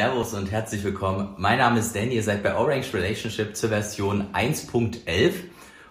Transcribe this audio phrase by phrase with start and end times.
[0.00, 1.34] Servus und herzlich willkommen.
[1.36, 5.32] Mein Name ist Danny, ihr seid bei Orange Relationship zur Version 1.11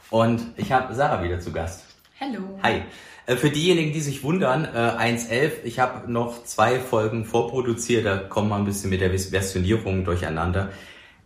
[0.09, 1.85] und ich habe Sarah wieder zu Gast.
[2.19, 2.39] Hallo.
[2.63, 2.81] Hi.
[3.27, 8.49] Äh, für diejenigen, die sich wundern, 1.11, ich habe noch zwei Folgen vorproduziert, da kommen
[8.49, 10.69] wir ein bisschen mit der Versionierung durcheinander,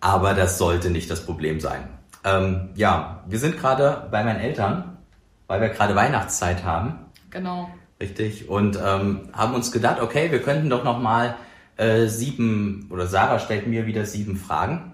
[0.02, 1.88] aber das sollte nicht das Problem sein.
[2.26, 4.98] Ähm, ja, wir sind gerade bei meinen Eltern,
[5.48, 7.00] weil wir gerade Weihnachtszeit haben.
[7.30, 7.70] Genau.
[8.02, 8.50] Richtig.
[8.50, 11.38] Und ähm, haben uns gedacht, okay, wir könnten doch noch mal
[11.78, 14.94] äh, sieben, oder Sarah stellt mir wieder sieben Fragen,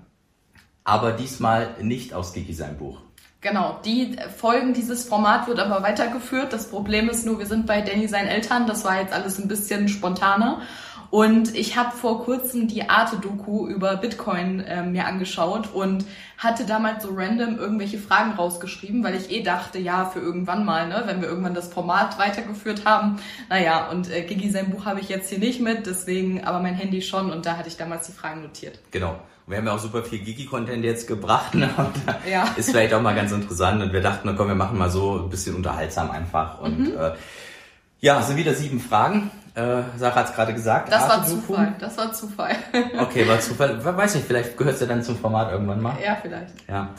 [0.83, 3.02] aber diesmal nicht aus Kiki sein Buch.
[3.41, 6.52] Genau, die Folgen dieses Format wird aber weitergeführt.
[6.52, 8.67] Das Problem ist nur, wir sind bei Danny seinen Eltern.
[8.67, 10.61] Das war jetzt alles ein bisschen spontaner.
[11.09, 16.05] Und ich habe vor kurzem die Arte-Doku über Bitcoin äh, mir angeschaut und
[16.38, 20.88] hatte damals so random irgendwelche Fragen rausgeschrieben, weil ich eh dachte, ja, für irgendwann mal,
[20.88, 23.19] ne, wenn wir irgendwann das Format weitergeführt haben.
[23.50, 26.75] Naja, und äh, Gigi sein Buch habe ich jetzt hier nicht mit, deswegen aber mein
[26.75, 28.80] Handy schon und da hatte ich damals die Fragen notiert.
[28.91, 29.19] Genau.
[29.50, 31.55] Wir haben ja auch super viel Gigi-Content jetzt gebracht.
[31.55, 31.69] Ne?
[32.30, 32.53] ja.
[32.55, 33.81] Ist vielleicht auch mal ganz interessant.
[33.81, 36.61] Und wir dachten, na komm, wir machen mal so ein bisschen unterhaltsam einfach.
[36.61, 36.97] Und mhm.
[36.97, 37.11] äh,
[38.00, 39.31] ja, sind wieder sieben Fragen.
[39.56, 40.91] Äh, Sarah hat es gerade gesagt.
[40.91, 41.75] Das war Zufall.
[41.80, 42.56] Das war Zufall.
[43.00, 43.83] okay, war Zufall.
[43.83, 45.97] Weiß nicht, vielleicht gehört es ja dann zum Format irgendwann mal.
[46.03, 46.53] Ja, vielleicht.
[46.69, 46.89] Ja.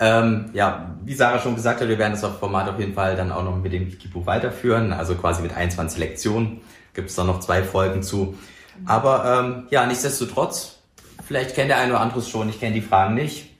[0.00, 3.16] Ähm, ja, wie Sarah schon gesagt hat, wir werden das auf Format auf jeden Fall
[3.16, 4.94] dann auch noch mit dem Wiki-Buch weiterführen.
[4.94, 6.62] Also quasi mit 21 Lektionen.
[6.94, 8.38] Gibt es da noch zwei Folgen zu.
[8.86, 10.77] Aber ähm, ja, nichtsdestotrotz,
[11.28, 13.50] vielleicht kennt der eine oder andere es schon, ich kenne die Fragen nicht.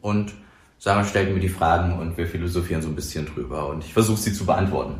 [0.00, 0.32] Und
[0.78, 4.18] Sarah stellt mir die Fragen und wir philosophieren so ein bisschen drüber und ich versuche
[4.18, 4.94] sie zu beantworten.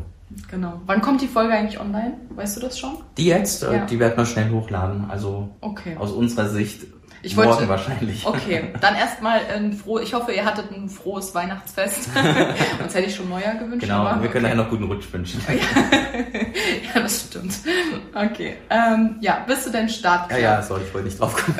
[0.50, 0.80] Genau.
[0.86, 2.14] Wann kommt die Folge eigentlich online?
[2.30, 2.96] Weißt du das schon?
[3.16, 3.62] Die jetzt?
[3.62, 3.86] Äh, ja.
[3.86, 5.08] Die werden wir schnell hochladen.
[5.08, 5.96] Also okay.
[5.96, 6.86] aus unserer Sicht
[7.26, 8.24] ich morgen wollte, wahrscheinlich.
[8.24, 9.98] Okay, dann erstmal ein froh.
[9.98, 12.10] Ich hoffe, ihr hattet ein frohes Weihnachtsfest.
[12.78, 13.80] Sonst hätte ich schon Neujahr gewünscht.
[13.80, 14.54] Genau, aber, wir können okay.
[14.54, 15.42] noch guten Rutsch wünschen.
[16.94, 17.52] ja, das stimmt.
[18.14, 20.38] Okay, ähm, ja, bist du denn startklar?
[20.38, 21.58] Ja, ja, sorry, ich wollte nicht drauf kommen.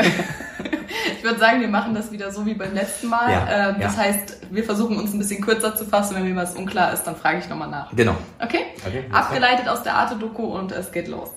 [1.18, 3.32] ich würde sagen, wir machen das wieder so wie beim letzten Mal.
[3.32, 4.02] Ja, ähm, das ja.
[4.02, 6.14] heißt, wir versuchen uns ein bisschen kürzer zu fassen.
[6.14, 7.90] Wenn mir was unklar ist, dann frage ich nochmal nach.
[7.94, 8.16] Genau.
[8.40, 8.66] Okay?
[8.86, 11.30] okay Abgeleitet aus der Arte-Doku und es geht los.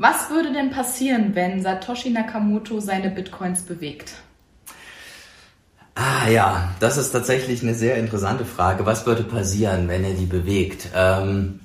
[0.00, 4.12] Was würde denn passieren, wenn Satoshi Nakamoto seine Bitcoins bewegt?
[5.96, 8.86] Ah ja, das ist tatsächlich eine sehr interessante Frage.
[8.86, 10.90] Was würde passieren, wenn er die bewegt?
[10.94, 11.58] Ähm,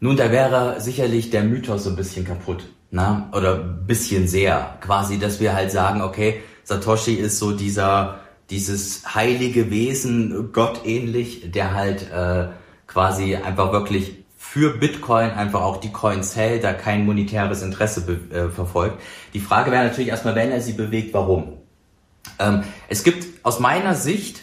[0.00, 2.64] nun, da wäre sicherlich der Mythos so ein bisschen kaputt.
[2.90, 3.28] Na?
[3.34, 4.78] Oder ein bisschen sehr.
[4.80, 11.74] Quasi, dass wir halt sagen, okay, Satoshi ist so dieser, dieses heilige Wesen, gottähnlich, der
[11.74, 12.48] halt äh,
[12.86, 14.23] quasi einfach wirklich
[14.54, 19.00] für Bitcoin einfach auch die Coins hält, da kein monetäres Interesse äh, verfolgt.
[19.32, 21.54] Die Frage wäre natürlich erstmal, wenn er sie bewegt, warum?
[22.38, 24.42] Ähm, es gibt aus meiner Sicht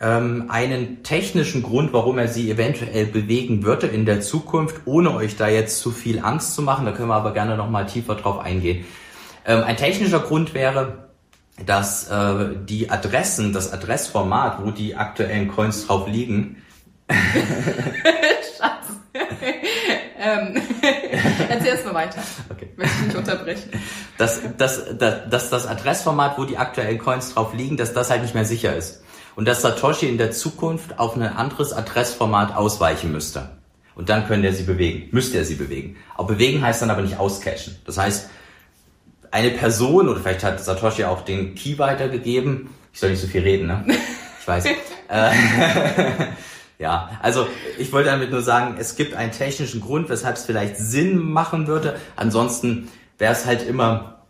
[0.00, 5.36] ähm, einen technischen Grund, warum er sie eventuell bewegen würde in der Zukunft, ohne euch
[5.36, 6.84] da jetzt zu viel Angst zu machen.
[6.84, 8.84] Da können wir aber gerne nochmal tiefer drauf eingehen.
[9.46, 11.10] Ähm, ein technischer Grund wäre,
[11.64, 16.56] dass äh, die Adressen, das Adressformat, wo die aktuellen Coins drauf liegen.
[20.24, 20.62] ähm,
[21.48, 22.22] erzähl erst mal weiter.
[22.50, 22.68] Okay.
[22.76, 23.70] Möchte ich nicht unterbrechen.
[24.16, 28.22] Dass, dass, dass, dass das Adressformat, wo die aktuellen Coins drauf liegen, dass das halt
[28.22, 29.02] nicht mehr sicher ist.
[29.36, 33.50] Und dass Satoshi in der Zukunft auf ein anderes Adressformat ausweichen müsste.
[33.94, 35.08] Und dann könnte er sie bewegen.
[35.12, 35.96] Müsste er sie bewegen.
[36.16, 37.76] Auch bewegen heißt dann aber nicht auscashen.
[37.84, 38.30] Das heißt,
[39.30, 42.70] eine Person, oder vielleicht hat Satoshi auch den Key weitergegeben.
[42.92, 43.84] Ich soll nicht so viel reden, ne?
[44.40, 44.64] Ich weiß.
[46.78, 47.46] äh, ja, also
[47.78, 51.66] ich wollte damit nur sagen, es gibt einen technischen Grund, weshalb es vielleicht Sinn machen
[51.66, 51.98] würde.
[52.16, 54.22] Ansonsten wäre es halt immer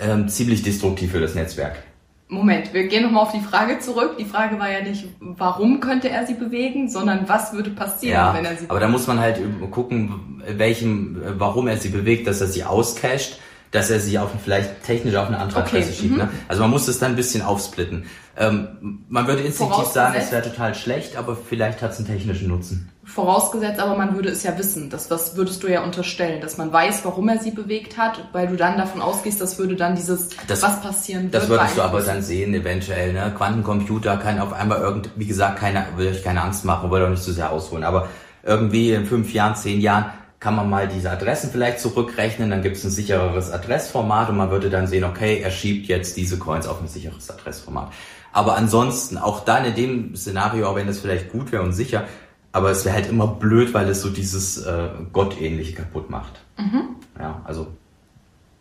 [0.00, 1.82] ähm, ziemlich destruktiv für das Netzwerk.
[2.30, 4.16] Moment, wir gehen nochmal auf die Frage zurück.
[4.18, 8.34] Die Frage war ja nicht, warum könnte er sie bewegen, sondern was würde passieren, ja,
[8.34, 8.70] wenn er sie bewegt.
[8.70, 13.38] Aber da muss man halt gucken, welchem, warum er sie bewegt, dass er sie auscasht
[13.70, 15.78] dass er sie auf vielleicht technisch auf eine andere okay.
[15.78, 16.12] Adresse schiebt.
[16.12, 16.18] Mhm.
[16.18, 16.28] Ne?
[16.48, 18.06] Also man muss es dann ein bisschen aufsplitten.
[18.36, 22.48] Ähm, man würde instinktiv sagen, es wäre total schlecht, aber vielleicht hat es einen technischen
[22.48, 22.90] Nutzen.
[23.04, 24.90] Vorausgesetzt, aber man würde es ja wissen.
[24.90, 28.46] Das, das würdest du ja unterstellen, dass man weiß, warum er sie bewegt hat, weil
[28.46, 31.34] du dann davon ausgehst, das würde dann dieses, das, was passieren wird.
[31.34, 33.12] Das würdest du aber dann sehen, eventuell.
[33.12, 33.32] Ne?
[33.36, 37.10] Quantencomputer kann auf einmal irgend, wie gesagt, keine, will euch keine Angst machen, will auch
[37.10, 38.08] nicht zu sehr ausholen, aber
[38.44, 42.76] irgendwie in fünf Jahren, zehn Jahren kann man mal diese Adressen vielleicht zurückrechnen, dann gibt
[42.76, 46.66] es ein sichereres Adressformat und man würde dann sehen, okay, er schiebt jetzt diese Coins
[46.66, 47.92] auf ein sicheres Adressformat.
[48.32, 52.04] Aber ansonsten, auch dann in dem Szenario, auch wenn das vielleicht gut wäre und sicher,
[52.52, 56.40] aber es wäre halt immer blöd, weil es so dieses äh, Gottähnliche kaputt macht.
[56.56, 56.96] Mhm.
[57.18, 57.68] Ja, also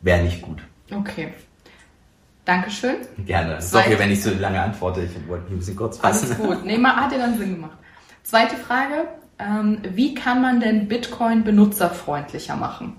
[0.01, 0.61] wäre nicht gut.
[0.91, 1.33] Okay.
[2.45, 2.95] Dankeschön.
[3.25, 3.61] Gerne.
[3.61, 5.01] Sorry, wenn ich so lange antworte.
[5.01, 6.27] Ich wollte mich ein bisschen kurz fassen.
[6.27, 6.65] Alles gut.
[6.65, 7.77] Nee, hat dir dann Sinn gemacht.
[8.23, 9.07] Zweite Frage.
[9.39, 12.95] Ähm, wie kann man denn Bitcoin benutzerfreundlicher machen?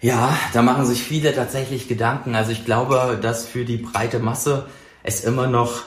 [0.00, 2.34] Ja, da machen sich viele tatsächlich Gedanken.
[2.34, 4.66] Also ich glaube, dass für die breite Masse
[5.02, 5.82] es immer noch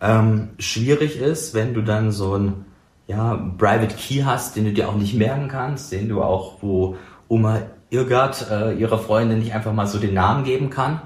[0.00, 2.64] ähm, schwierig ist, wenn du dann so ein
[3.08, 6.96] ja, Private Key hast, den du dir auch nicht merken kannst, den du auch, wo
[7.28, 11.02] Oma Irgard äh, ihrer Freundin nicht einfach mal so den Namen geben kann.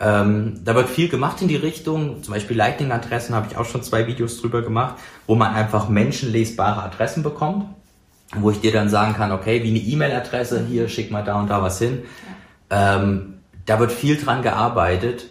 [0.00, 3.82] Ähm, da wird viel gemacht in die Richtung, zum Beispiel Lightning-Adressen habe ich auch schon
[3.82, 4.96] zwei Videos drüber gemacht,
[5.26, 7.66] wo man einfach menschenlesbare Adressen bekommt,
[8.34, 11.48] wo ich dir dann sagen kann, okay, wie eine E-Mail-Adresse, hier schick mal da und
[11.48, 12.02] da was hin.
[12.70, 12.96] Ja.
[12.96, 13.34] Ähm,
[13.66, 15.26] da wird viel dran gearbeitet.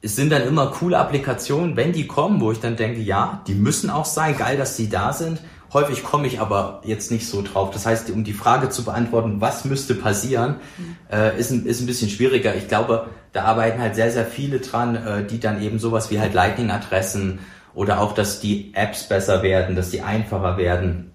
[0.00, 3.54] Es sind dann immer coole Applikationen, wenn die kommen, wo ich dann denke, ja, die
[3.54, 5.40] müssen auch sein, geil, dass die da sind.
[5.72, 7.70] Häufig komme ich aber jetzt nicht so drauf.
[7.70, 10.96] Das heißt, um die Frage zu beantworten, was müsste passieren, mhm.
[11.12, 12.54] äh, ist, ein, ist ein bisschen schwieriger.
[12.54, 16.20] Ich glaube, da arbeiten halt sehr, sehr viele dran, äh, die dann eben sowas wie
[16.20, 17.40] halt Lightning-Adressen
[17.74, 21.12] oder auch, dass die Apps besser werden, dass die einfacher werden.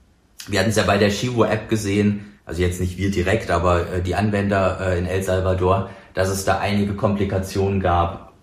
[0.48, 4.02] Wir hatten es ja bei der Shivo-App gesehen, also jetzt nicht wir direkt, aber äh,
[4.02, 8.34] die Anwender äh, in El Salvador, dass es da einige Komplikationen gab,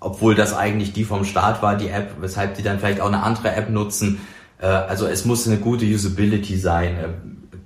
[0.00, 3.22] obwohl das eigentlich die vom Start war, die App, weshalb die dann vielleicht auch eine
[3.22, 4.20] andere App nutzen
[4.64, 7.08] also es muss eine gute Usability sein, äh,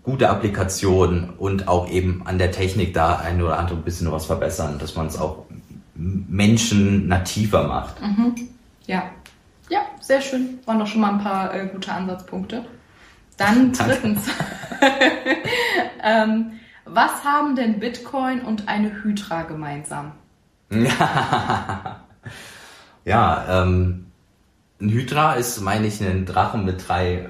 [0.02, 4.78] gute Applikation und auch eben an der Technik da ein oder andere bisschen was verbessern,
[4.78, 5.44] dass man es auch
[5.94, 8.00] Menschen nativer macht.
[8.00, 8.34] Mhm.
[8.87, 9.10] Ja.
[9.69, 10.58] Ja, sehr schön.
[10.66, 12.64] Waren doch schon mal ein paar äh, gute Ansatzpunkte.
[13.37, 14.22] Dann drittens.
[16.02, 16.52] ähm,
[16.84, 20.12] was haben denn Bitcoin und eine Hydra gemeinsam?
[23.04, 24.09] ja, ähm,
[24.80, 27.28] ein Hydra ist, meine ich, ein Drachen mit drei,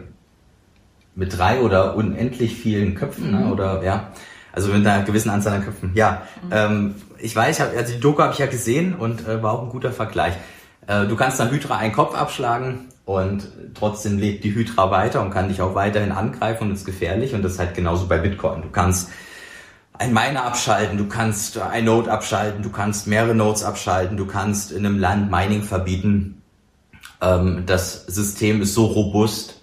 [1.14, 3.38] mit drei oder unendlich vielen Köpfen, ne?
[3.38, 3.44] mhm.
[3.44, 3.52] ne?
[3.52, 4.12] oder ja,
[4.52, 5.92] also mit einer gewissen Anzahl an Köpfen.
[5.94, 6.50] Ja, mhm.
[6.52, 9.62] ähm, ich weiß, hab, also die Doku habe ich ja gesehen und äh, war auch
[9.62, 10.34] ein guter Vergleich.
[10.86, 15.30] Äh, du kannst einer Hydra einen Kopf abschlagen und trotzdem lebt die Hydra weiter und
[15.30, 18.62] kann dich auch weiterhin angreifen und ist gefährlich und das ist halt genauso bei Bitcoin.
[18.62, 19.10] Du kannst
[19.98, 24.72] ein Miner abschalten, du kannst ein Node abschalten, du kannst mehrere Nodes abschalten, du kannst
[24.72, 26.39] in einem Land Mining verbieten
[27.20, 29.60] ähm, das System ist so robust,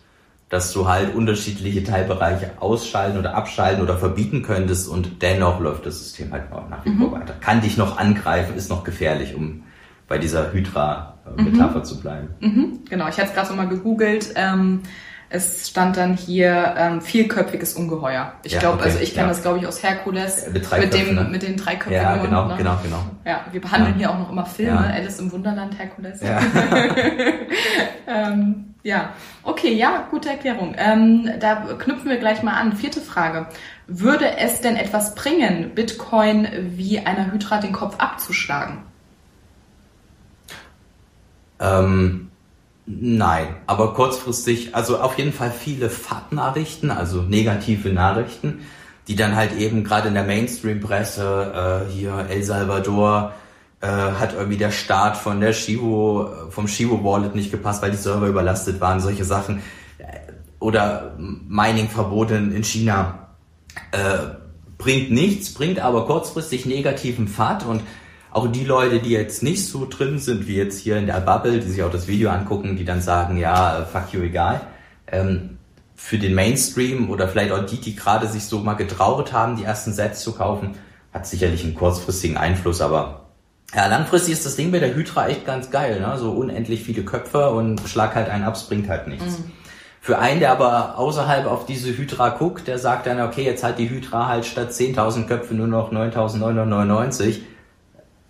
[0.50, 6.00] dass du halt unterschiedliche Teilbereiche ausschalten oder abschalten oder verbieten könntest und dennoch läuft das
[6.00, 7.12] System halt noch nach wie vor mhm.
[7.14, 7.34] weiter.
[7.42, 9.64] Kann dich noch angreifen, ist noch gefährlich, um
[10.08, 11.84] bei dieser Hydra-Metapher mhm.
[11.84, 12.30] zu bleiben.
[12.40, 12.80] Mhm.
[12.90, 14.34] Genau, ich hatte es gerade nochmal gegoogelt.
[14.36, 14.84] Ähm,
[15.30, 18.34] es stand dann hier ähm, vielköpfiges Ungeheuer.
[18.44, 19.34] Ich ja, glaube, okay, also ich kenne ja.
[19.34, 21.28] das glaube ich aus Herkules mit, mit dem ne?
[21.30, 21.94] mit den drei Köpfen.
[21.94, 22.56] Ja, genau, ne?
[22.58, 23.04] genau, genau.
[23.26, 23.98] Ja, wir behandeln ja.
[23.98, 24.94] hier auch noch immer Filme.
[24.94, 26.22] Alice im Wunderland, Herkules.
[26.22, 26.40] Ja.
[28.08, 29.10] ähm, ja,
[29.44, 30.74] okay, ja, gute Erklärung.
[30.78, 32.78] Ähm, da knüpfen wir gleich mal an.
[32.78, 33.48] Vierte Frage:
[33.88, 36.48] Würde es denn etwas bringen, Bitcoin
[36.78, 38.78] wie einer Hydra den Kopf abzuschlagen?
[41.60, 42.27] Ähm
[42.90, 48.62] Nein, aber kurzfristig, also auf jeden Fall viele FAT-Nachrichten, also negative Nachrichten,
[49.10, 53.34] die dann halt eben gerade in der Mainstream-Presse, äh, hier El Salvador,
[53.82, 57.98] äh, hat irgendwie der Start von der Shivo, vom Shivo Wallet nicht gepasst, weil die
[57.98, 59.62] Server überlastet waren, solche Sachen.
[60.60, 63.28] Oder Mining-Verbote in China.
[63.92, 64.38] Äh,
[64.78, 67.82] bringt nichts, bringt aber kurzfristig negativen FAT und
[68.38, 71.60] auch die Leute, die jetzt nicht so drin sind, wie jetzt hier in der Bubble,
[71.60, 74.62] die sich auch das Video angucken, die dann sagen, ja, fuck you, egal.
[75.12, 75.58] Ähm,
[75.96, 79.64] für den Mainstream oder vielleicht auch die, die gerade sich so mal getraut haben, die
[79.64, 80.76] ersten Sets zu kaufen,
[81.12, 83.24] hat sicherlich einen kurzfristigen Einfluss, aber
[83.76, 86.18] ja, langfristig ist das Ding bei der Hydra echt ganz geil, ne?
[86.18, 89.40] So unendlich viele Köpfe und schlag halt einen ab, es bringt halt nichts.
[89.40, 89.52] Mhm.
[90.00, 93.80] Für einen, der aber außerhalb auf diese Hydra guckt, der sagt dann, okay, jetzt hat
[93.80, 97.40] die Hydra halt statt 10.000 Köpfe nur noch 9.999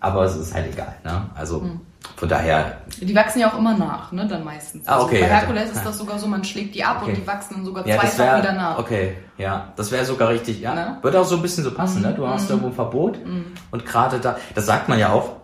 [0.00, 0.94] aber es ist halt egal.
[1.04, 1.22] Ne?
[1.34, 1.80] Also mhm.
[2.16, 2.78] von daher.
[3.00, 4.26] Die wachsen ja auch immer nach, ne?
[4.26, 4.86] Dann meistens.
[4.86, 5.16] Ah, okay.
[5.16, 7.10] Also bei Herkules ist das sogar so, man schlägt die ab okay.
[7.10, 8.78] und die wachsen dann sogar ja, zweifach wieder nach.
[8.78, 10.60] Okay, ja, das wäre sogar richtig.
[10.60, 10.98] Ja, ne?
[11.02, 12.00] wird auch so ein bisschen so passen.
[12.00, 12.08] Mhm.
[12.08, 12.14] Ne?
[12.14, 12.50] Du hast mhm.
[12.50, 13.46] irgendwo ein Verbot mhm.
[13.70, 15.37] und gerade da, das sagt man ja auch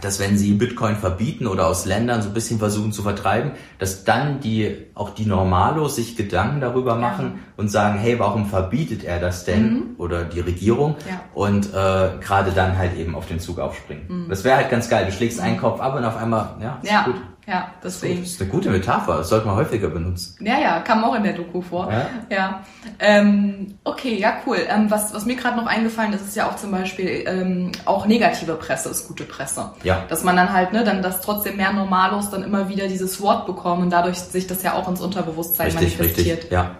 [0.00, 4.04] dass wenn sie Bitcoin verbieten oder aus Ländern so ein bisschen versuchen zu vertreiben, dass
[4.04, 9.20] dann die auch die Normalos sich Gedanken darüber machen und sagen, hey, warum verbietet er
[9.20, 9.82] das denn mhm.
[9.98, 11.20] oder die Regierung ja.
[11.34, 14.04] und äh, gerade dann halt eben auf den Zug aufspringen.
[14.08, 14.28] Mhm.
[14.30, 15.04] Das wäre halt ganz geil.
[15.04, 17.02] Du schlägst einen Kopf ab und auf einmal, ja, ist ja.
[17.04, 17.16] gut.
[17.46, 18.20] Ja, deswegen.
[18.20, 20.36] Das ist eine gute Metapher, das sollte man häufiger benutzen.
[20.40, 21.90] Ja, ja, kam auch in der Doku vor.
[21.90, 22.06] Ja.
[22.30, 22.60] ja.
[23.00, 24.58] Ähm, okay, ja, cool.
[24.68, 28.06] Ähm, was, was mir gerade noch eingefallen ist, ist ja auch zum Beispiel ähm, auch
[28.06, 29.72] negative Presse ist gute Presse.
[29.82, 30.04] Ja.
[30.08, 33.46] Dass man dann halt, ne, dann das trotzdem mehr Normalos dann immer wieder dieses Wort
[33.46, 36.38] bekommen und dadurch sich das ja auch ins Unterbewusstsein richtig, manifestiert.
[36.38, 36.76] Richtig, ja.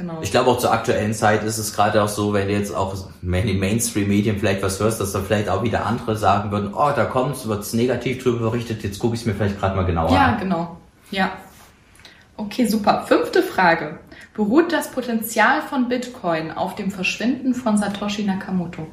[0.00, 0.22] Genau.
[0.22, 2.94] Ich glaube auch zur aktuellen Zeit ist es gerade auch so, wenn du jetzt auch
[3.20, 6.90] in den Mainstream-Medien vielleicht was hörst, dass da vielleicht auch wieder andere sagen würden, oh,
[6.96, 10.10] da kommt's, wird's negativ drüber berichtet, jetzt gucke ich es mir vielleicht gerade mal genauer
[10.10, 10.32] ja, an.
[10.32, 10.76] Ja, genau.
[11.10, 11.32] Ja.
[12.38, 13.04] Okay, super.
[13.06, 13.98] Fünfte Frage.
[14.32, 18.86] Beruht das Potenzial von Bitcoin auf dem Verschwinden von Satoshi Nakamoto?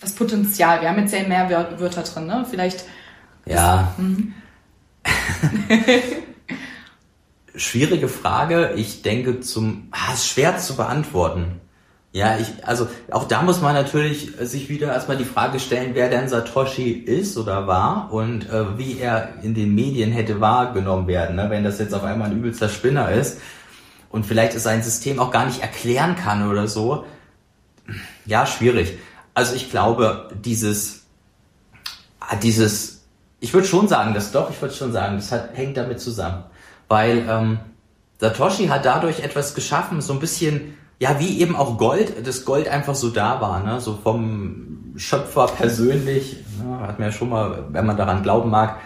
[0.00, 0.80] Das Potenzial.
[0.80, 2.46] Wir haben jetzt ja mehr Wörter drin, ne?
[2.48, 2.86] Vielleicht.
[3.44, 3.92] Ja.
[3.98, 4.32] Mhm.
[7.60, 8.72] Schwierige Frage.
[8.76, 11.60] Ich denke zum, ah, ist schwer zu beantworten.
[12.10, 16.08] Ja, ich, also auch da muss man natürlich sich wieder erstmal die Frage stellen, wer
[16.08, 21.36] denn Satoshi ist oder war und äh, wie er in den Medien hätte wahrgenommen werden,
[21.36, 21.50] ne?
[21.50, 23.38] wenn das jetzt auf einmal ein übelster Spinner ist
[24.08, 27.04] und vielleicht ist sein System auch gar nicht erklären kann oder so.
[28.24, 28.98] Ja, schwierig.
[29.34, 31.02] Also ich glaube, dieses,
[32.20, 33.02] ah, dieses,
[33.38, 36.44] ich würde schon sagen, das doch, ich würde schon sagen, das hat, hängt damit zusammen,
[36.90, 37.58] weil ähm,
[38.18, 42.68] Satoshi hat dadurch etwas geschaffen, so ein bisschen ja, wie eben auch Gold, das Gold
[42.68, 43.80] einfach so da war, ne?
[43.80, 46.86] so vom Schöpfer persönlich, ne?
[46.86, 48.76] hat man ja schon mal, wenn man daran glauben mag,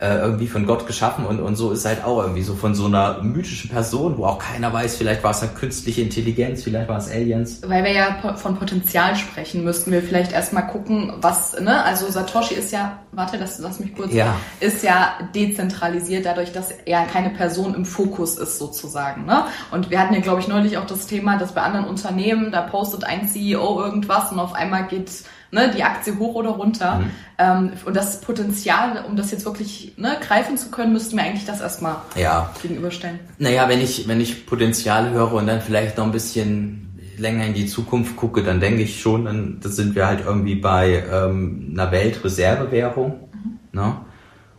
[0.00, 2.86] äh, irgendwie von Gott geschaffen und, und so ist halt auch irgendwie so von so
[2.86, 6.98] einer mythischen Person, wo auch keiner weiß, vielleicht war es eine künstliche Intelligenz, vielleicht war
[6.98, 7.60] es Aliens.
[7.66, 12.54] Weil wir ja von Potenzial sprechen, müssten wir vielleicht erstmal gucken, was, ne, also Satoshi
[12.54, 14.34] ist ja, warte, lass, lass mich kurz, ja.
[14.60, 19.44] ist ja dezentralisiert dadurch, dass er keine Person im Fokus ist sozusagen, ne?
[19.70, 22.62] Und wir hatten ja, glaube ich, neulich auch das Thema, dass bei anderen Unternehmen, da
[22.62, 25.10] postet ein CEO irgendwas und auf einmal geht
[25.50, 26.96] ne, die Aktie hoch oder runter.
[26.96, 27.10] Mhm.
[27.38, 31.46] Ähm, und das Potenzial, um das jetzt wirklich ne, greifen zu können, müssten wir eigentlich
[31.46, 32.50] das erstmal ja.
[32.62, 33.20] gegenüberstellen.
[33.38, 36.80] Naja, wenn ich, wenn ich Potenzial höre und dann vielleicht noch ein bisschen
[37.16, 40.56] länger in die Zukunft gucke, dann denke ich schon, dann das sind wir halt irgendwie
[40.56, 43.28] bei ähm, einer Weltreservewährung.
[43.32, 43.58] Mhm.
[43.72, 43.96] Ne?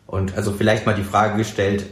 [0.06, 1.86] Und also vielleicht mal die Frage gestellt,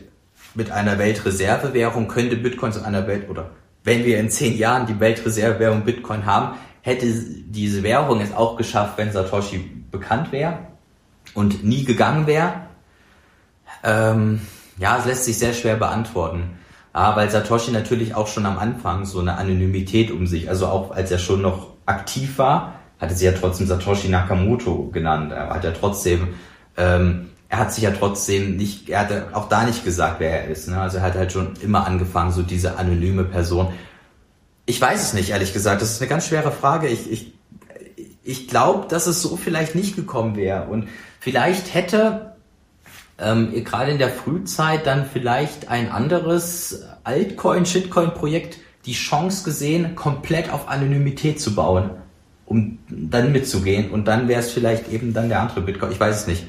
[0.55, 3.49] mit einer Weltreservewährung könnte Bitcoin zu einer Welt oder
[3.83, 8.97] wenn wir in zehn Jahren die Weltreservewährung Bitcoin haben, hätte diese Währung es auch geschafft,
[8.97, 9.57] wenn Satoshi
[9.89, 10.59] bekannt wäre
[11.33, 12.53] und nie gegangen wäre?
[13.83, 14.41] Ähm,
[14.77, 16.59] ja, es lässt sich sehr schwer beantworten.
[16.91, 20.91] Ah, weil Satoshi natürlich auch schon am Anfang so eine Anonymität um sich, also auch
[20.91, 25.31] als er schon noch aktiv war, hatte sie ja trotzdem Satoshi Nakamoto genannt.
[25.31, 26.35] Er hat ja trotzdem,
[26.77, 30.47] ähm, er hat sich ja trotzdem nicht, er hat auch da nicht gesagt, wer er
[30.49, 30.67] ist.
[30.67, 30.79] Ne?
[30.79, 33.69] Also er hat halt schon immer angefangen, so diese anonyme Person.
[34.65, 35.81] Ich weiß es nicht, ehrlich gesagt.
[35.81, 36.87] Das ist eine ganz schwere Frage.
[36.87, 37.33] Ich, ich,
[38.23, 40.67] ich glaube, dass es so vielleicht nicht gekommen wäre.
[40.67, 40.87] Und
[41.19, 42.33] vielleicht hätte
[43.19, 50.67] ähm, gerade in der Frühzeit dann vielleicht ein anderes Altcoin-Shitcoin-Projekt die Chance gesehen, komplett auf
[50.67, 51.91] Anonymität zu bauen,
[52.45, 53.91] um dann mitzugehen.
[53.91, 55.91] Und dann wäre es vielleicht eben dann der andere Bitcoin.
[55.91, 56.45] Ich weiß es nicht.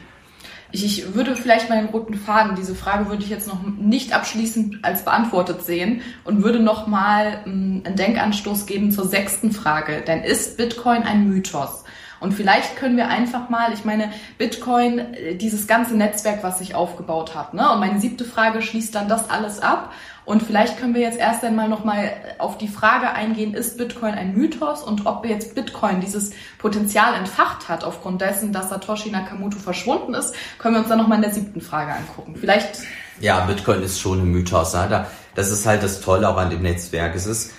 [0.74, 4.12] Ich, ich würde vielleicht mal den roten Faden, diese Frage würde ich jetzt noch nicht
[4.12, 10.02] abschließend als beantwortet sehen und würde noch mal ähm, einen Denkanstoß geben zur sechsten Frage.
[10.04, 11.84] Denn ist Bitcoin ein Mythos?
[12.18, 16.74] Und vielleicht können wir einfach mal, ich meine, Bitcoin, äh, dieses ganze Netzwerk, was sich
[16.74, 17.70] aufgebaut hat, ne?
[17.70, 19.92] Und meine siebte Frage schließt dann das alles ab.
[20.24, 24.34] Und vielleicht können wir jetzt erst einmal nochmal auf die Frage eingehen, ist Bitcoin ein
[24.34, 30.14] Mythos und ob jetzt Bitcoin dieses Potenzial entfacht hat aufgrund dessen, dass Satoshi Nakamoto verschwunden
[30.14, 32.36] ist, können wir uns dann nochmal in der siebten Frage angucken.
[32.40, 32.80] Vielleicht.
[33.20, 34.72] Ja, Bitcoin ist schon ein Mythos.
[34.72, 35.06] Ne?
[35.34, 37.14] Das ist halt das Tolle auch an dem Netzwerk.
[37.14, 37.52] Es ist,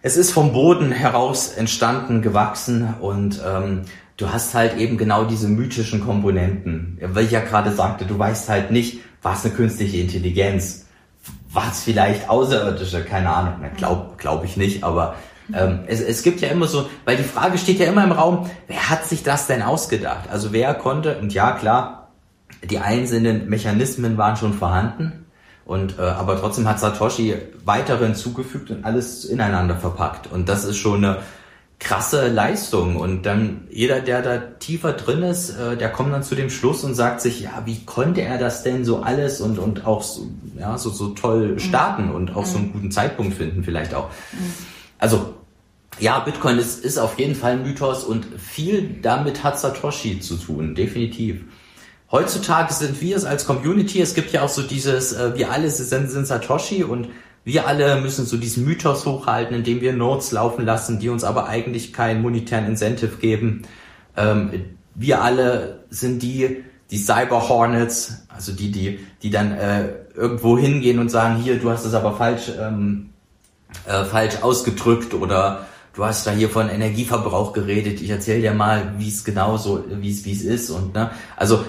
[0.00, 3.82] es ist vom Boden heraus entstanden, gewachsen und ähm,
[4.16, 6.98] du hast halt eben genau diese mythischen Komponenten.
[7.02, 10.86] Weil ich ja gerade sagte, du weißt halt nicht, was eine künstliche Intelligenz
[11.52, 15.16] war es vielleicht Außerirdische, keine Ahnung, glaube glaub ich nicht, aber
[15.52, 18.50] ähm, es, es gibt ja immer so, weil die Frage steht ja immer im Raum,
[18.66, 20.28] wer hat sich das denn ausgedacht?
[20.30, 22.08] Also wer konnte, und ja klar,
[22.62, 25.24] die einzelnen Mechanismen waren schon vorhanden,
[25.64, 27.34] und äh, aber trotzdem hat Satoshi
[27.66, 30.26] weitere hinzugefügt und alles ineinander verpackt.
[30.26, 31.18] Und das ist schon eine
[31.78, 32.96] krasse Leistung.
[32.96, 36.84] Und dann jeder, der da tiefer drin ist, äh, der kommt dann zu dem Schluss
[36.84, 40.26] und sagt sich, ja, wie konnte er das denn so alles und, und auch so,
[40.58, 41.58] ja, so, so toll mhm.
[41.58, 42.14] starten mhm.
[42.14, 42.50] und auch mhm.
[42.50, 44.10] so einen guten Zeitpunkt finden vielleicht auch.
[44.32, 44.54] Mhm.
[44.98, 45.34] Also,
[46.00, 50.36] ja, Bitcoin ist, ist auf jeden Fall ein Mythos und viel damit hat Satoshi zu
[50.36, 51.42] tun, definitiv.
[52.10, 55.70] Heutzutage sind wir es als Community, es gibt ja auch so dieses, äh, wir alle
[55.70, 57.08] sind, sind Satoshi und
[57.48, 61.48] wir alle müssen so diesen Mythos hochhalten, indem wir Nodes laufen lassen, die uns aber
[61.48, 63.62] eigentlich keinen monetären Incentive geben.
[64.18, 70.58] Ähm, wir alle sind die, die Cyber Hornets, also die, die, die dann äh, irgendwo
[70.58, 73.14] hingehen und sagen, hier, du hast es aber falsch, ähm,
[73.86, 75.64] äh, falsch ausgedrückt oder
[75.94, 78.02] du hast da hier von Energieverbrauch geredet.
[78.02, 81.12] Ich erzähle dir mal, wie es genau so, wie es wie es ist und ne,
[81.34, 81.64] also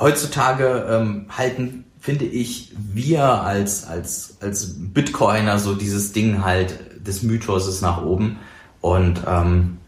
[0.00, 7.24] heutzutage ähm, halten finde ich, wir als, als, als Bitcoiner so dieses Ding halt des
[7.24, 8.38] Mythoses nach oben.
[8.80, 9.78] Und ähm,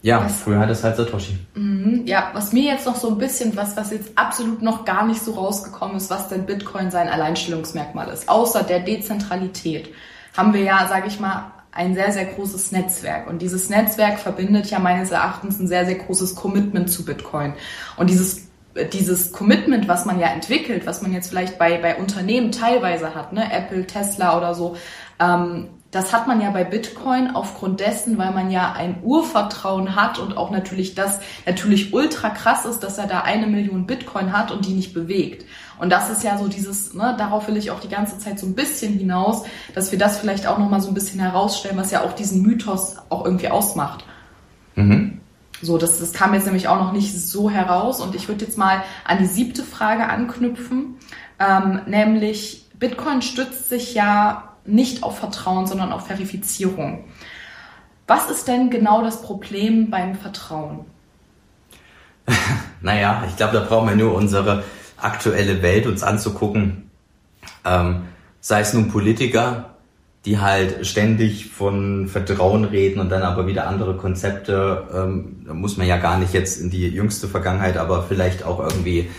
[0.00, 1.36] Ja, was, früher hat es halt Satoshi.
[1.56, 5.04] Mhm, ja, was mir jetzt noch so ein bisschen, was, was jetzt absolut noch gar
[5.08, 9.90] nicht so rausgekommen ist, was denn Bitcoin sein Alleinstellungsmerkmal ist, außer der Dezentralität,
[10.36, 13.28] haben wir ja, sage ich mal, ein sehr, sehr großes Netzwerk.
[13.28, 17.54] Und dieses Netzwerk verbindet ja meines Erachtens ein sehr, sehr großes Commitment zu Bitcoin.
[17.96, 18.51] Und dieses
[18.92, 23.32] dieses Commitment, was man ja entwickelt, was man jetzt vielleicht bei, bei Unternehmen teilweise hat,
[23.32, 24.76] ne, Apple, Tesla oder so,
[25.20, 30.18] ähm, das hat man ja bei Bitcoin aufgrund dessen, weil man ja ein Urvertrauen hat
[30.18, 34.50] und auch natürlich das natürlich ultra krass ist, dass er da eine Million Bitcoin hat
[34.50, 35.44] und die nicht bewegt.
[35.78, 38.46] Und das ist ja so dieses, ne, darauf will ich auch die ganze Zeit so
[38.46, 42.02] ein bisschen hinaus, dass wir das vielleicht auch nochmal so ein bisschen herausstellen, was ja
[42.02, 44.04] auch diesen Mythos auch irgendwie ausmacht.
[44.76, 45.11] Mhm.
[45.62, 48.58] So, das, das kam jetzt nämlich auch noch nicht so heraus und ich würde jetzt
[48.58, 50.96] mal an die siebte Frage anknüpfen,
[51.38, 57.04] ähm, nämlich Bitcoin stützt sich ja nicht auf Vertrauen, sondern auf Verifizierung.
[58.08, 60.84] Was ist denn genau das Problem beim Vertrauen?
[62.80, 64.64] naja, ich glaube, da brauchen wir nur unsere
[64.96, 66.90] aktuelle Welt uns anzugucken.
[67.64, 68.02] Ähm,
[68.40, 69.71] sei es nun Politiker,
[70.24, 75.76] die halt ständig von Vertrauen reden und dann aber wieder andere Konzepte, ähm, da muss
[75.76, 79.10] man ja gar nicht jetzt in die jüngste Vergangenheit, aber vielleicht auch irgendwie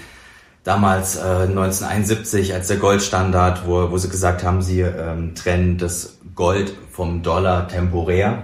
[0.64, 6.20] damals äh, 1971 als der Goldstandard, wo, wo sie gesagt haben, sie ähm, trennen das
[6.36, 8.44] Gold vom Dollar temporär.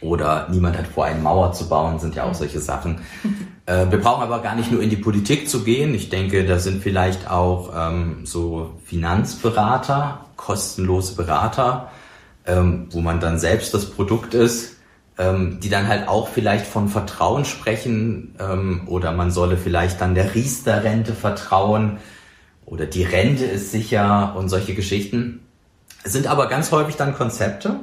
[0.00, 3.00] Oder niemand hat vor, eine Mauer zu bauen, sind ja auch solche Sachen.
[3.66, 5.94] Äh, wir brauchen aber gar nicht nur in die Politik zu gehen.
[5.94, 11.90] Ich denke, da sind vielleicht auch ähm, so Finanzberater, kostenlose Berater,
[12.46, 14.74] ähm, wo man dann selbst das Produkt ist
[15.18, 20.14] ähm, die dann halt auch vielleicht von Vertrauen sprechen ähm, oder man solle vielleicht dann
[20.14, 21.98] der Riester-Rente vertrauen
[22.66, 25.40] oder die Rente ist sicher und solche Geschichten.
[26.02, 27.76] Es sind aber ganz häufig dann Konzepte,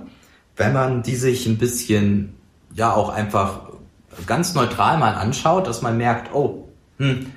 [0.57, 2.35] wenn man die sich ein bisschen,
[2.73, 3.61] ja auch einfach
[4.27, 7.27] ganz neutral mal anschaut, dass man merkt, oh, hm,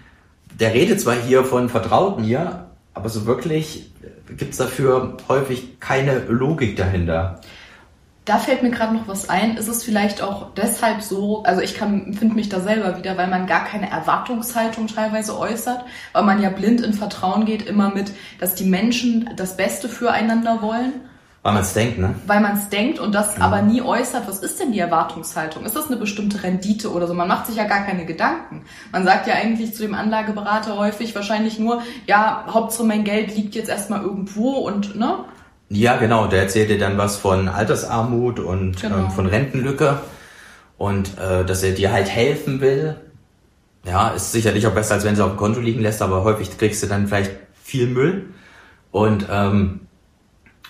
[0.58, 3.90] der redet zwar hier von vertraut mir, aber so wirklich
[4.36, 7.40] gibt's dafür häufig keine Logik dahinter.
[8.24, 9.58] Da fällt mir gerade noch was ein.
[9.58, 13.46] Ist es vielleicht auch deshalb so, also ich finde mich da selber wieder, weil man
[13.46, 18.54] gar keine Erwartungshaltung teilweise äußert, weil man ja blind in Vertrauen geht, immer mit, dass
[18.54, 20.94] die Menschen das Beste füreinander wollen.
[21.44, 22.14] Weil man es denkt, ne?
[22.26, 23.42] Weil man es denkt und das mhm.
[23.42, 25.66] aber nie äußert, was ist denn die Erwartungshaltung?
[25.66, 27.12] Ist das eine bestimmte Rendite oder so?
[27.12, 28.62] Man macht sich ja gar keine Gedanken.
[28.92, 33.54] Man sagt ja eigentlich zu dem Anlageberater häufig wahrscheinlich nur, ja, Hauptsache mein Geld liegt
[33.54, 35.18] jetzt erstmal irgendwo und, ne?
[35.68, 36.28] Ja, genau.
[36.28, 38.96] Der erzählt dir dann was von Altersarmut und genau.
[38.96, 40.00] ähm, von Rentenlücke
[40.78, 42.96] und äh, dass er dir halt helfen will.
[43.84, 46.56] Ja, ist sicherlich auch besser, als wenn sie auf dem Konto liegen lässt, aber häufig
[46.56, 48.30] kriegst du dann vielleicht viel Müll.
[48.92, 49.83] Und ähm,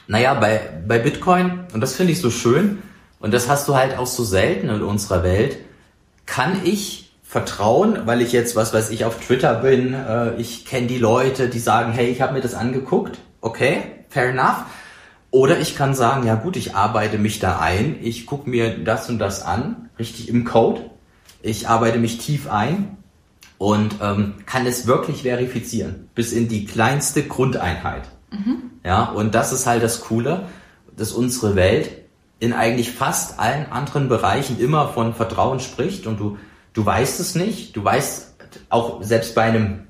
[0.07, 2.83] naja, bei, bei Bitcoin, und das finde ich so schön,
[3.21, 5.59] und das hast du halt auch so selten in unserer Welt,
[6.27, 10.87] kann ich vertrauen, weil ich jetzt, was weiß ich, auf Twitter bin, äh, ich kenne
[10.87, 14.65] die Leute, die sagen, hey, ich habe mir das angeguckt, okay, fair enough.
[15.31, 19.09] Oder ich kann sagen, ja gut, ich arbeite mich da ein, ich gucke mir das
[19.09, 20.83] und das an, richtig im Code,
[21.43, 22.99] ich arbeite mich tief ein
[23.59, 28.03] und ähm, kann es wirklich verifizieren, bis in die kleinste Grundeinheit.
[28.35, 28.71] Mhm.
[28.85, 30.47] Ja, und das ist halt das Coole,
[30.97, 31.91] dass unsere Welt
[32.41, 36.37] in eigentlich fast allen anderen Bereichen immer von Vertrauen spricht und du,
[36.73, 38.35] du weißt es nicht, du weißt
[38.69, 39.87] auch selbst bei einem,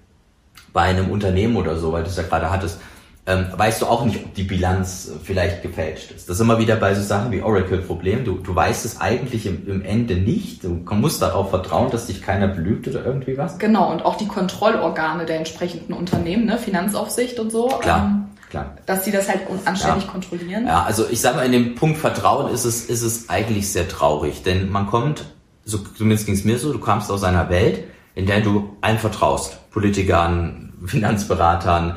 [0.72, 2.80] bei einem Unternehmen oder so, weil du es ja gerade hattest,
[3.26, 6.28] ähm, weißt du auch nicht, ob die Bilanz äh, vielleicht gefälscht ist.
[6.28, 8.24] Das ist immer wieder bei so Sachen wie Oracle-Problem.
[8.24, 10.62] Du, du weißt es eigentlich im, im Ende nicht.
[10.62, 13.59] Du musst darauf vertrauen, dass dich keiner belügt oder irgendwie was.
[13.59, 16.59] Genau, und auch die Kontrollorgane der entsprechenden Unternehmen, ne?
[16.59, 17.68] Finanzaufsicht und so.
[17.68, 18.04] Klar.
[18.04, 18.24] Ähm,
[18.55, 18.77] klar.
[18.87, 20.11] Dass die das halt anständig ja.
[20.11, 20.67] kontrollieren.
[20.67, 23.88] Ja, also ich sage mal, in dem Punkt Vertrauen ist es, ist es eigentlich sehr
[23.88, 25.25] traurig, denn man kommt,
[25.64, 28.99] so zumindest ging es mir so, du kamst aus einer Welt, in der du allen
[28.99, 29.71] vertraust.
[29.71, 31.97] Politikern, Finanzberatern,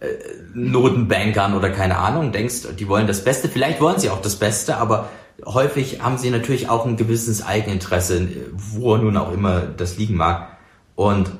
[0.00, 0.06] äh,
[0.54, 3.48] Notenbankern oder keine Ahnung, denkst, die wollen das Beste.
[3.48, 5.10] Vielleicht wollen sie auch das Beste, aber
[5.44, 10.48] häufig haben sie natürlich auch ein gewisses Eigeninteresse, wo nun auch immer das liegen mag.
[10.96, 11.30] Und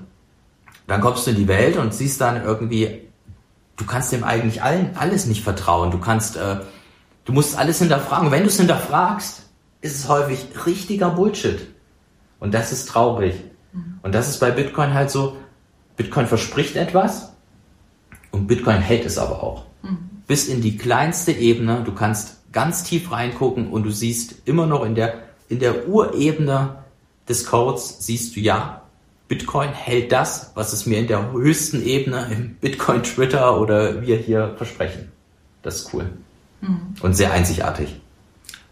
[0.87, 3.10] dann kommst du in die Welt und siehst dann irgendwie,
[3.81, 5.91] du kannst dem eigentlich allen alles nicht vertrauen.
[5.91, 6.57] Du kannst, äh,
[7.25, 8.31] du musst alles hinterfragen.
[8.31, 9.43] Wenn du es hinterfragst,
[9.81, 11.67] ist es häufig richtiger Bullshit.
[12.39, 13.37] Und das ist traurig.
[13.73, 14.01] Mhm.
[14.03, 15.39] Und das ist bei Bitcoin halt so,
[15.97, 17.33] Bitcoin verspricht etwas
[18.31, 19.65] und Bitcoin hält es aber auch.
[19.83, 19.99] Mhm.
[20.27, 21.83] Bis in die kleinste Ebene.
[21.83, 25.15] Du kannst ganz tief reingucken und du siehst immer noch in der,
[25.49, 26.85] in der Urebene
[27.27, 28.80] des Codes siehst du ja,
[29.31, 34.17] Bitcoin hält das, was es mir in der höchsten Ebene im Bitcoin Twitter oder wir
[34.17, 35.13] hier versprechen.
[35.63, 36.11] Das ist cool.
[36.61, 36.97] Mhm.
[37.01, 38.01] Und sehr einzigartig.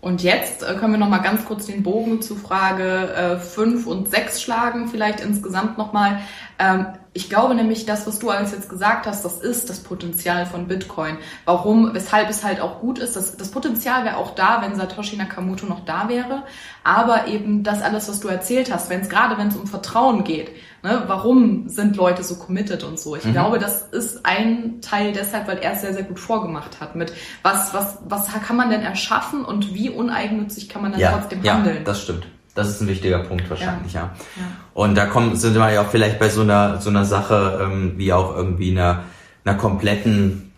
[0.01, 3.89] Und jetzt äh, können wir noch mal ganz kurz den Bogen zu Frage 5 äh,
[3.89, 6.21] und 6 schlagen, vielleicht insgesamt noch mal.
[6.59, 10.47] Ähm, ich glaube nämlich, das, was du alles jetzt gesagt hast, das ist das Potenzial
[10.47, 11.19] von Bitcoin.
[11.47, 13.17] Warum, weshalb es halt auch gut ist.
[13.17, 16.45] Das, das Potenzial wäre auch da, wenn Satoshi Nakamoto noch da wäre.
[16.85, 20.23] Aber eben das alles, was du erzählt hast, wenn es gerade, wenn es um Vertrauen
[20.23, 23.17] geht, ne, warum sind Leute so committed und so.
[23.17, 23.33] Ich mhm.
[23.33, 27.13] glaube, das ist ein Teil deshalb, weil er es sehr, sehr gut vorgemacht hat mit
[27.43, 31.43] was, was, was kann man denn erschaffen und wie uneigennützig kann man dann ja, trotzdem
[31.43, 31.79] handeln.
[31.79, 32.27] Ja, das stimmt.
[32.55, 34.17] Das ist ein wichtiger Punkt wahrscheinlich, ja.
[34.37, 34.43] ja.
[34.75, 37.95] Und da kommen, sind wir ja auch vielleicht bei so einer, so einer Sache, ähm,
[37.97, 39.05] wie auch irgendwie einer,
[39.45, 40.49] einer kompletten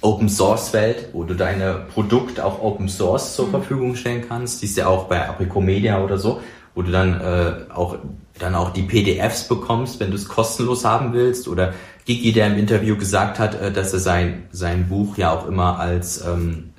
[0.00, 3.50] Open Source Welt, wo du deine Produkte auch Open Source zur mhm.
[3.50, 4.62] Verfügung stellen kannst.
[4.62, 6.40] Die ist ja auch bei Apricomedia oder so,
[6.74, 7.96] wo du dann äh, auch
[8.40, 11.48] dann auch die PDFs bekommst, wenn du es kostenlos haben willst.
[11.48, 11.74] Oder
[12.04, 15.78] Gigi, der im Interview gesagt hat, äh, dass er sein, sein Buch ja auch immer
[15.78, 16.70] als ähm,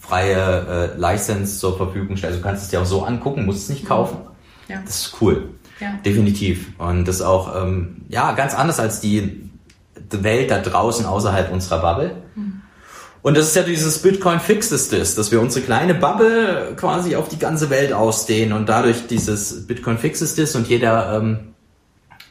[0.00, 2.32] freie äh, License zur Verfügung stellt.
[2.32, 4.18] Also du kannst es dir auch so angucken, musst es nicht kaufen.
[4.68, 4.80] Ja.
[4.84, 5.50] Das ist cool.
[5.80, 5.98] Ja.
[6.04, 6.72] Definitiv.
[6.78, 9.50] Und das ist auch ähm, ja ganz anders als die
[10.10, 12.23] Welt da draußen außerhalb unserer Bubble.
[13.24, 17.30] Und das ist ja dieses Bitcoin Fixes das, dass wir unsere kleine Bubble quasi auf
[17.30, 21.54] die ganze Welt ausdehnen und dadurch dieses Bitcoin Fixes das und jeder ähm,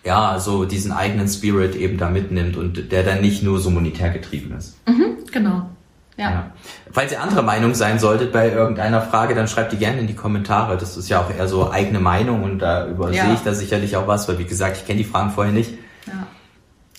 [0.03, 4.11] ja so diesen eigenen Spirit eben da mitnimmt und der dann nicht nur so monetär
[4.11, 4.77] getrieben ist.
[4.87, 5.67] Mhm, genau.
[6.15, 6.29] Ja.
[6.29, 6.51] ja.
[6.91, 10.13] Falls ihr andere Meinung sein solltet bei irgendeiner Frage, dann schreibt die gerne in die
[10.13, 10.77] Kommentare.
[10.77, 13.33] Das ist ja auch eher so eigene Meinung und da übersehe ja.
[13.33, 15.71] ich da sicherlich auch was, weil wie gesagt, ich kenne die Fragen vorher nicht.
[16.05, 16.27] Ja.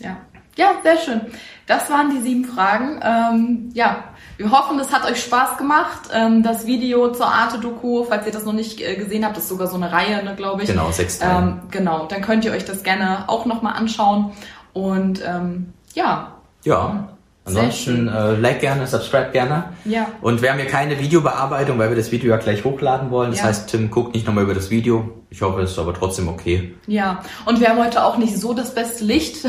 [0.01, 0.17] Ja.
[0.57, 1.21] Ja, sehr schön.
[1.67, 3.01] Das waren die sieben Fragen.
[3.03, 4.05] Ähm, ja,
[4.37, 6.11] wir hoffen, es hat euch Spaß gemacht.
[6.13, 9.67] Ähm, das Video zur Arte-Doku, falls ihr das noch nicht äh, gesehen habt, ist sogar
[9.67, 10.69] so eine Reihe, ne, glaube ich.
[10.69, 11.39] Genau, sechs Teile.
[11.39, 14.33] Ähm, genau, dann könnt ihr euch das gerne auch nochmal anschauen.
[14.73, 16.33] Und ähm, ja.
[16.65, 17.14] Ja.
[17.47, 19.65] Ansonsten äh, like gerne, subscribe gerne.
[19.85, 20.07] Ja.
[20.23, 23.33] Und wir haben hier keine Videobearbeitung, weil wir das Video ja gleich hochladen wollen.
[23.33, 23.47] Das ja.
[23.47, 25.11] heißt, Tim guckt nicht nochmal über das Video.
[25.29, 26.75] Ich hoffe, es ist aber trotzdem okay.
[26.87, 29.45] Ja, und wir haben heute auch nicht so das beste Licht.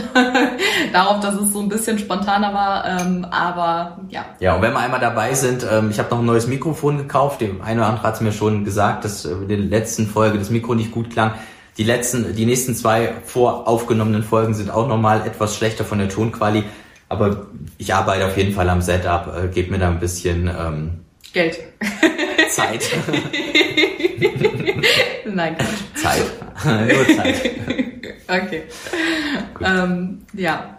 [0.94, 3.00] Darauf, dass es so ein bisschen spontaner war.
[3.00, 4.26] Ähm, aber ja.
[4.42, 7.40] Ja, und wenn wir einmal dabei sind, ähm, ich habe noch ein neues Mikrofon gekauft.
[7.40, 10.38] Der eine oder andere hat es mir schon gesagt, dass äh, in der letzten Folge
[10.38, 11.36] das Mikro nicht gut klang.
[11.78, 16.70] Die letzten, die nächsten zwei voraufgenommenen Folgen sind auch nochmal etwas schlechter von der Tonqualität.
[17.16, 17.48] Aber
[17.78, 20.92] ich arbeite auf jeden Fall am Setup, äh, gebe mir da ein bisschen ähm,
[21.32, 21.60] Geld.
[22.50, 22.84] Zeit.
[25.26, 25.56] Nein.
[25.96, 26.24] Zeit.
[26.66, 27.52] Nur Zeit.
[28.28, 28.64] Okay.
[29.64, 30.75] Ähm, ja.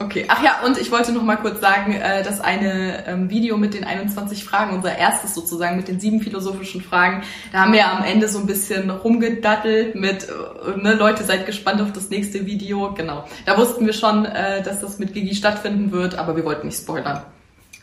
[0.00, 3.56] Okay, ach ja, und ich wollte noch mal kurz sagen, äh, dass eine ähm, Video
[3.56, 7.86] mit den 21 Fragen, unser erstes sozusagen mit den sieben philosophischen Fragen, da haben wir
[7.90, 12.46] am Ende so ein bisschen rumgedattelt mit, äh, ne, Leute, seid gespannt auf das nächste
[12.46, 12.94] Video.
[12.94, 16.66] Genau, da wussten wir schon, äh, dass das mit Gigi stattfinden wird, aber wir wollten
[16.66, 17.22] nicht spoilern.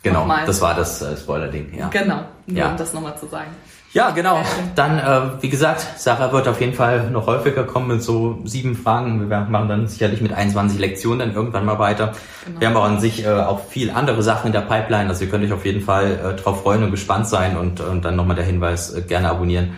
[0.03, 0.45] Genau, Nochmal.
[0.45, 1.89] das war das äh, Spoiler-Ding, ja.
[1.89, 2.71] Genau, nur ja.
[2.71, 3.49] um das nochmal zu sagen.
[3.95, 4.41] Ja, genau.
[4.75, 8.75] Dann, äh, wie gesagt, Sarah wird auf jeden Fall noch häufiger kommen mit so sieben
[8.75, 9.29] Fragen.
[9.29, 12.11] Wir machen dann sicherlich mit 21 Lektionen dann irgendwann mal weiter.
[12.45, 12.59] Genau.
[12.59, 15.07] Wir haben auch an sich äh, auch viel andere Sachen in der Pipeline.
[15.07, 18.03] Also ihr könnt euch auf jeden Fall äh, drauf freuen und gespannt sein und, und
[18.03, 19.75] dann nochmal der Hinweis, äh, gerne abonnieren.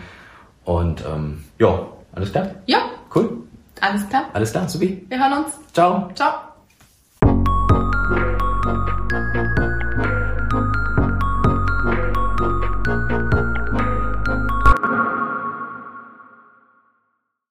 [0.64, 2.48] Und ähm, ja, alles klar?
[2.66, 2.78] Ja.
[3.14, 3.30] Cool.
[3.80, 4.24] Alles klar.
[4.32, 5.06] Alles klar, Subi.
[5.08, 5.54] Wir hören uns.
[5.72, 6.10] Ciao.
[6.16, 6.47] Ciao.